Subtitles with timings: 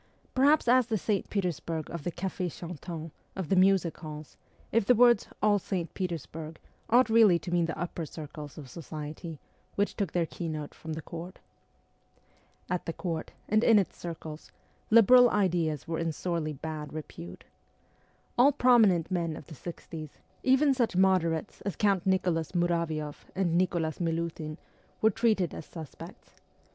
[0.33, 1.29] Perhaps as the St.
[1.29, 4.35] Petersburg of the cqf&s chantants, of the music halls,
[4.71, 5.93] if the words' all St.
[5.93, 6.57] Petersburg'
[6.89, 9.39] ought really to mean the upper circles of society,
[9.75, 11.37] which took their keynote from the Court.
[12.67, 14.51] At the Court, and in its circles,
[14.89, 17.43] liberal ideas were in sorely bad repute.
[18.39, 23.99] All prominent men of the sixties, even such moderates as Count Nicholas Muravioff and Nicholas
[23.99, 24.57] Milutin,
[24.99, 26.29] were treated as sus pects.